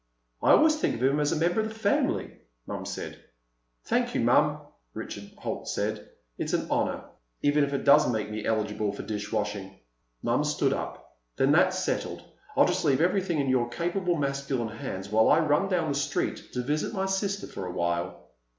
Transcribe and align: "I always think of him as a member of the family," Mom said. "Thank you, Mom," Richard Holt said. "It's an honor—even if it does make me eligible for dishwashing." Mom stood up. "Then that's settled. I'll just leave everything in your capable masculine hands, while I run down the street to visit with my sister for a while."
"I 0.41 0.49
always 0.53 0.77
think 0.77 0.95
of 0.95 1.03
him 1.03 1.19
as 1.19 1.31
a 1.31 1.35
member 1.35 1.61
of 1.61 1.69
the 1.69 1.75
family," 1.75 2.39
Mom 2.65 2.87
said. 2.87 3.23
"Thank 3.83 4.15
you, 4.15 4.21
Mom," 4.21 4.61
Richard 4.95 5.29
Holt 5.37 5.67
said. 5.69 6.09
"It's 6.39 6.53
an 6.53 6.65
honor—even 6.71 7.63
if 7.63 7.71
it 7.71 7.83
does 7.85 8.11
make 8.11 8.27
me 8.31 8.43
eligible 8.43 8.91
for 8.93 9.03
dishwashing." 9.03 9.77
Mom 10.23 10.43
stood 10.43 10.73
up. 10.73 11.17
"Then 11.35 11.51
that's 11.51 11.77
settled. 11.77 12.23
I'll 12.57 12.65
just 12.65 12.83
leave 12.83 12.99
everything 12.99 13.37
in 13.37 13.47
your 13.47 13.69
capable 13.69 14.15
masculine 14.15 14.75
hands, 14.75 15.09
while 15.11 15.29
I 15.29 15.37
run 15.37 15.69
down 15.69 15.89
the 15.89 15.93
street 15.95 16.51
to 16.53 16.63
visit 16.63 16.87
with 16.87 16.95
my 16.95 17.05
sister 17.05 17.45
for 17.45 17.67
a 17.67 17.71
while." 17.71 18.21